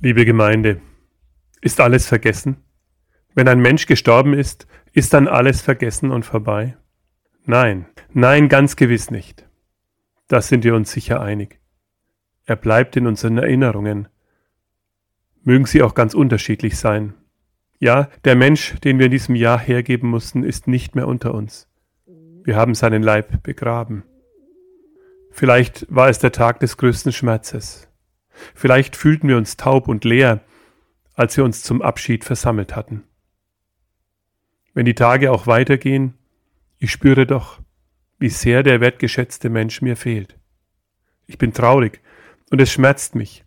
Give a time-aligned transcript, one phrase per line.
[0.00, 0.80] Liebe Gemeinde,
[1.60, 2.58] ist alles vergessen?
[3.34, 6.76] Wenn ein Mensch gestorben ist, ist dann alles vergessen und vorbei?
[7.46, 9.48] Nein, nein, ganz gewiss nicht.
[10.28, 11.58] Da sind wir uns sicher einig.
[12.44, 14.06] Er bleibt in unseren Erinnerungen.
[15.42, 17.14] Mögen sie auch ganz unterschiedlich sein.
[17.80, 21.68] Ja, der Mensch, den wir in diesem Jahr hergeben mussten, ist nicht mehr unter uns.
[22.44, 24.04] Wir haben seinen Leib begraben.
[25.32, 27.87] Vielleicht war es der Tag des größten Schmerzes.
[28.54, 30.42] Vielleicht fühlten wir uns taub und leer,
[31.14, 33.04] als wir uns zum Abschied versammelt hatten.
[34.74, 36.14] Wenn die Tage auch weitergehen,
[36.78, 37.60] ich spüre doch,
[38.18, 40.38] wie sehr der wertgeschätzte Mensch mir fehlt.
[41.26, 42.00] Ich bin traurig
[42.50, 43.44] und es schmerzt mich.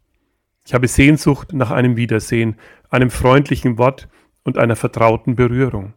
[0.65, 2.57] Ich habe Sehnsucht nach einem Wiedersehen,
[2.89, 4.09] einem freundlichen Wort
[4.43, 5.93] und einer vertrauten Berührung.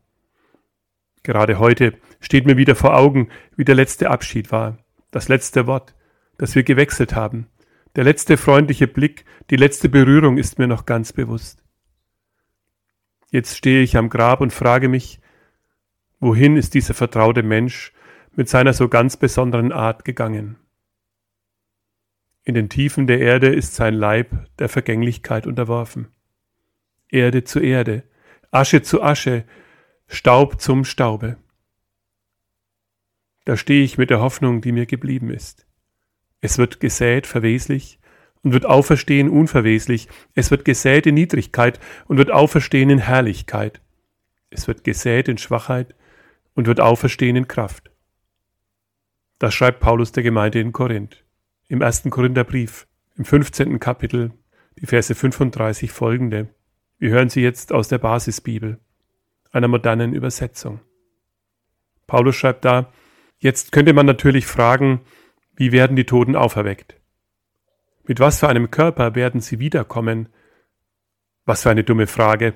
[1.22, 4.78] Gerade heute steht mir wieder vor Augen, wie der letzte Abschied war,
[5.10, 5.94] das letzte Wort,
[6.38, 7.48] das wir gewechselt haben,
[7.96, 11.62] der letzte freundliche Blick, die letzte Berührung ist mir noch ganz bewusst.
[13.30, 15.20] Jetzt stehe ich am Grab und frage mich,
[16.20, 17.92] wohin ist dieser vertraute Mensch
[18.32, 20.56] mit seiner so ganz besonderen Art gegangen?
[22.44, 26.08] In den Tiefen der Erde ist sein Leib der Vergänglichkeit unterworfen.
[27.08, 28.02] Erde zu Erde,
[28.50, 29.44] Asche zu Asche,
[30.06, 31.38] Staub zum Staube.
[33.44, 35.66] Da stehe ich mit der Hoffnung, die mir geblieben ist.
[36.44, 37.98] Es wird gesät verweslich
[38.42, 40.08] und wird auferstehen unverweslich.
[40.34, 43.80] Es wird gesät in Niedrigkeit und wird auferstehen in Herrlichkeit.
[44.50, 45.94] Es wird gesät in Schwachheit
[46.52, 47.90] und wird auferstehen in Kraft.
[49.38, 51.24] Das schreibt Paulus der Gemeinde in Korinth.
[51.68, 52.86] Im ersten Korintherbrief,
[53.16, 53.80] im 15.
[53.80, 54.30] Kapitel,
[54.78, 56.50] die Verse 35 folgende.
[56.98, 58.78] Wir hören sie jetzt aus der Basisbibel,
[59.50, 60.80] einer modernen Übersetzung.
[62.06, 62.92] Paulus schreibt da,
[63.38, 65.00] jetzt könnte man natürlich fragen,
[65.56, 66.96] wie werden die Toten auferweckt?
[68.06, 70.28] Mit was für einem Körper werden sie wiederkommen?
[71.44, 72.54] Was für eine dumme Frage.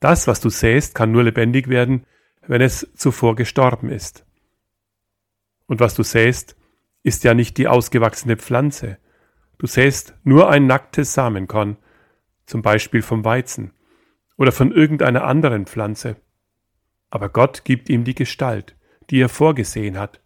[0.00, 2.06] Das, was du säst, kann nur lebendig werden,
[2.46, 4.26] wenn es zuvor gestorben ist.
[5.66, 6.56] Und was du säst,
[7.02, 8.98] ist ja nicht die ausgewachsene Pflanze.
[9.58, 11.76] Du säst nur ein nacktes Samenkorn,
[12.44, 13.72] zum Beispiel vom Weizen
[14.36, 16.16] oder von irgendeiner anderen Pflanze.
[17.08, 18.76] Aber Gott gibt ihm die Gestalt,
[19.08, 20.20] die er vorgesehen hat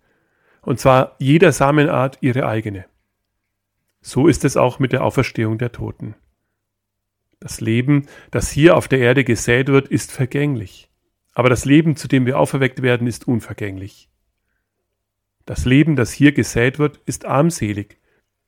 [0.62, 2.84] und zwar jeder Samenart ihre eigene.
[4.00, 6.14] So ist es auch mit der Auferstehung der Toten.
[7.40, 10.90] Das Leben, das hier auf der Erde gesät wird, ist vergänglich,
[11.34, 14.08] aber das Leben, zu dem wir auferweckt werden, ist unvergänglich.
[15.46, 17.98] Das Leben, das hier gesät wird, ist armselig,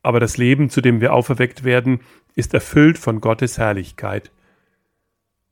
[0.03, 2.01] aber das Leben, zu dem wir auferweckt werden,
[2.35, 4.31] ist erfüllt von Gottes Herrlichkeit.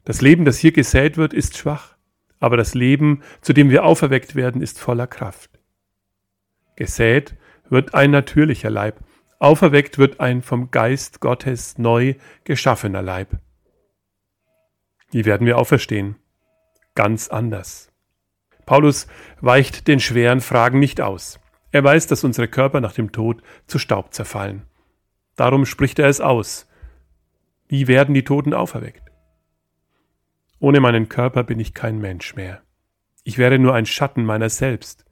[0.05, 1.97] Das Leben, das hier gesät wird, ist schwach,
[2.41, 5.58] aber das Leben, zu dem wir auferweckt werden, ist voller Kraft.
[6.78, 7.34] Gesät
[7.69, 9.00] wird ein natürlicher Leib,
[9.41, 13.37] auferweckt wird ein vom Geist Gottes neu geschaffener Leib.
[15.11, 16.15] Wie werden wir auferstehen?
[16.94, 17.91] Ganz anders.
[18.65, 19.09] Paulus
[19.41, 21.41] weicht den schweren Fragen nicht aus.
[21.72, 24.62] Er weiß, dass unsere Körper nach dem Tod zu Staub zerfallen.
[25.34, 26.69] Darum spricht er es aus.
[27.66, 29.10] Wie werden die Toten auferweckt?
[30.60, 32.62] Ohne meinen Körper bin ich kein Mensch mehr.
[33.25, 35.08] Ich wäre nur ein Schatten meiner selbst.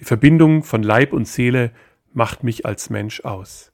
[0.00, 1.72] Die Verbindung von Leib und Seele
[2.12, 3.72] macht mich als Mensch aus.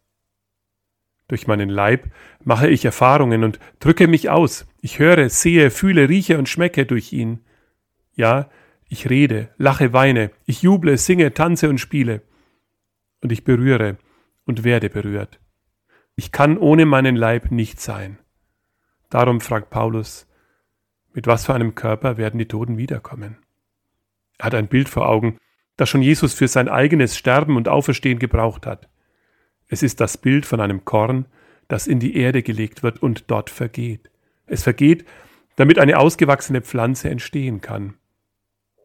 [1.28, 2.10] Durch meinen Leib
[2.44, 4.66] mache ich Erfahrungen und drücke mich aus.
[4.80, 7.44] Ich höre, sehe, fühle, rieche und schmecke durch ihn.
[8.14, 8.50] Ja,
[8.88, 12.22] ich rede, lache, weine, ich juble, singe, tanze und spiele.
[13.20, 13.96] Und ich berühre
[14.44, 15.40] und werde berührt.
[16.16, 18.18] Ich kann ohne meinen Leib nicht sein.
[19.10, 20.28] Darum fragt Paulus,
[21.12, 23.38] mit was für einem Körper werden die Toten wiederkommen?
[24.38, 25.38] Er hat ein Bild vor Augen,
[25.76, 28.88] das schon Jesus für sein eigenes Sterben und Auferstehen gebraucht hat.
[29.68, 31.26] Es ist das Bild von einem Korn,
[31.68, 34.10] das in die Erde gelegt wird und dort vergeht.
[34.46, 35.04] Es vergeht,
[35.56, 37.94] damit eine ausgewachsene Pflanze entstehen kann.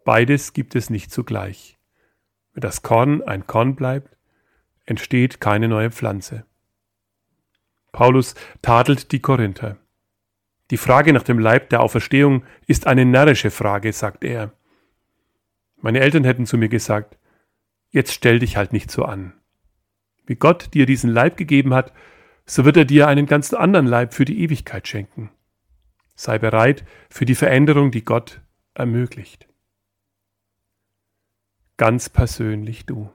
[0.03, 1.78] Beides gibt es nicht zugleich.
[2.53, 4.18] Wenn das Korn ein Korn bleibt,
[4.85, 6.46] entsteht keine neue Pflanze.
[7.91, 9.78] Paulus tadelt die Korinther.
[10.72, 14.53] Die Frage nach dem Leib der Auferstehung ist eine närrische Frage, sagt er.
[15.82, 17.18] Meine Eltern hätten zu mir gesagt,
[17.90, 19.34] jetzt stell dich halt nicht so an.
[20.26, 21.92] Wie Gott dir diesen Leib gegeben hat,
[22.46, 25.32] so wird er dir einen ganz anderen Leib für die Ewigkeit schenken.
[26.16, 28.42] Sei bereit für die Veränderung, die Gott
[28.74, 29.48] ermöglicht.
[31.78, 33.12] Ganz persönlich du.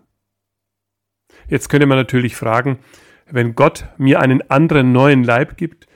[1.48, 2.80] Jetzt könnte man natürlich fragen,
[3.26, 5.86] wenn Gott mir einen anderen neuen Leib gibt,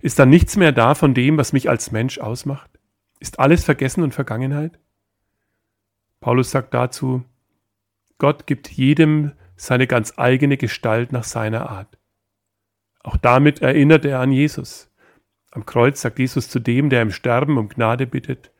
[0.00, 2.70] ist dann nichts mehr da von dem, was mich als Mensch ausmacht?
[3.20, 4.78] Ist alles vergessen und Vergangenheit?
[6.20, 7.24] Paulus sagt dazu,
[8.18, 11.98] Gott gibt jedem seine ganz eigene Gestalt nach seiner Art.
[13.00, 14.90] Auch damit erinnert er an Jesus.
[15.50, 18.52] Am Kreuz sagt Jesus zu dem, der im Sterben um Gnade bittet,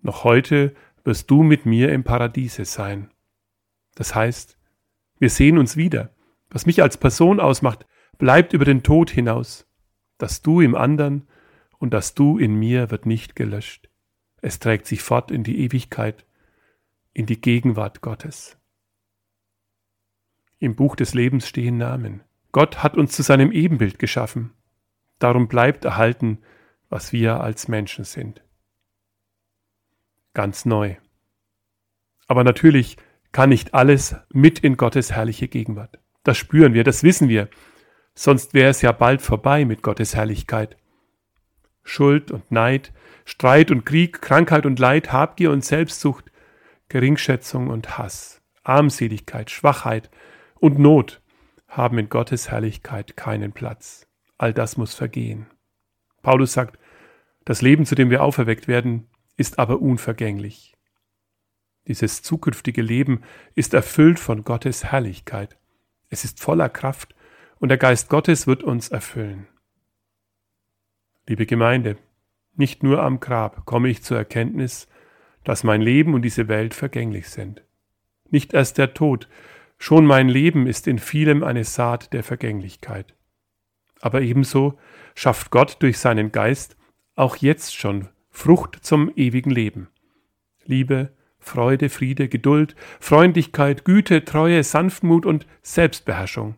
[0.00, 0.74] noch heute
[1.04, 3.10] wirst du mit mir im Paradiese sein.
[3.94, 4.58] Das heißt,
[5.18, 6.10] wir sehen uns wieder.
[6.50, 7.86] Was mich als Person ausmacht,
[8.18, 9.66] bleibt über den Tod hinaus.
[10.18, 11.28] Das Du im anderen
[11.78, 13.88] und das Du in mir wird nicht gelöscht.
[14.40, 16.26] Es trägt sich fort in die Ewigkeit,
[17.14, 18.56] in die Gegenwart Gottes.
[20.58, 22.22] Im Buch des Lebens stehen Namen.
[22.52, 24.52] Gott hat uns zu seinem Ebenbild geschaffen.
[25.18, 26.38] Darum bleibt erhalten,
[26.88, 28.42] was wir als Menschen sind.
[30.34, 30.96] Ganz neu.
[32.26, 32.96] Aber natürlich
[33.32, 35.98] kann nicht alles mit in Gottes herrliche Gegenwart.
[36.22, 37.48] Das spüren wir, das wissen wir.
[38.14, 40.76] Sonst wäre es ja bald vorbei mit Gottes Herrlichkeit.
[41.82, 42.92] Schuld und Neid,
[43.24, 46.31] Streit und Krieg, Krankheit und Leid, Habgier und Selbstsucht,
[46.92, 50.10] Geringschätzung und Hass, Armseligkeit, Schwachheit
[50.56, 51.22] und Not
[51.66, 54.06] haben in Gottes Herrlichkeit keinen Platz.
[54.36, 55.46] All das muss vergehen.
[56.20, 56.78] Paulus sagt,
[57.46, 59.08] das Leben, zu dem wir auferweckt werden,
[59.38, 60.74] ist aber unvergänglich.
[61.88, 63.22] Dieses zukünftige Leben
[63.54, 65.56] ist erfüllt von Gottes Herrlichkeit.
[66.10, 67.14] Es ist voller Kraft
[67.58, 69.48] und der Geist Gottes wird uns erfüllen.
[71.26, 71.96] Liebe Gemeinde,
[72.54, 74.88] nicht nur am Grab komme ich zur Erkenntnis,
[75.44, 77.62] dass mein Leben und diese Welt vergänglich sind.
[78.30, 79.28] Nicht erst der Tod,
[79.78, 83.14] schon mein Leben ist in vielem eine Saat der Vergänglichkeit.
[84.00, 84.78] Aber ebenso
[85.14, 86.76] schafft Gott durch seinen Geist
[87.14, 89.88] auch jetzt schon Frucht zum ewigen Leben.
[90.64, 96.56] Liebe, Freude, Friede, Geduld, Freundlichkeit, Güte, Treue, Sanftmut und Selbstbeherrschung.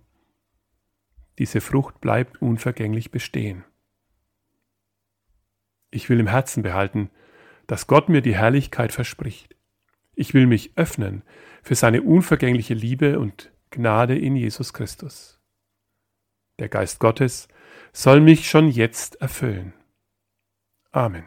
[1.39, 3.65] Diese Frucht bleibt unvergänglich bestehen.
[5.91, 7.11] Ich will im Herzen behalten,
[7.67, 9.57] dass Gott mir die Herrlichkeit verspricht.
[10.15, 11.23] Ich will mich öffnen
[11.63, 15.41] für seine unvergängliche Liebe und Gnade in Jesus Christus.
[16.59, 17.49] Der Geist Gottes
[17.93, 19.73] soll mich schon jetzt erfüllen.
[20.93, 21.25] Amen.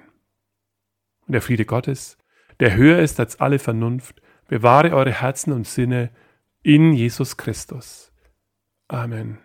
[1.25, 2.17] Und der Friede Gottes,
[2.59, 6.11] der höher ist als alle Vernunft, bewahre eure Herzen und Sinne
[6.63, 8.13] in Jesus Christus.
[8.87, 9.39] Amen.